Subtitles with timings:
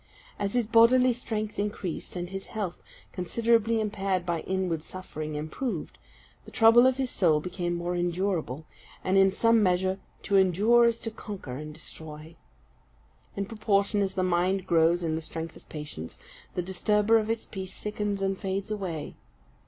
[0.39, 2.81] As his bodily strength increased, and his health,
[3.13, 5.99] considerably impaired by inward suffering, improved,
[6.43, 8.65] the trouble of his soul became more endurable
[9.03, 12.35] and in some measure to endure is to conquer and destroy.
[13.35, 16.17] In proportion as the mind grows in the strength of patience,
[16.55, 19.13] the disturber of its peace sickens and fades away.